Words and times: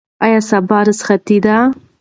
آیا 0.23 0.39
سبا 0.49 0.79
رخصتي 0.87 1.37
ده؟ 1.45 1.57